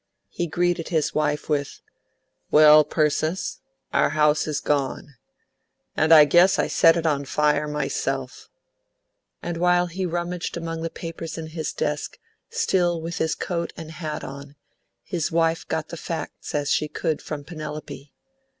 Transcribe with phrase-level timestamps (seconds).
[0.29, 1.79] He greeted his wife with,
[2.49, 3.61] "Well, Persis,
[3.93, 5.09] our house is gone!
[5.95, 8.49] And I guess I set it on fire myself;"
[9.43, 12.17] and while he rummaged among the papers in his desk,
[12.49, 14.55] still with his coat and hat on,
[15.03, 18.11] his wife got the facts as she could from Penelope.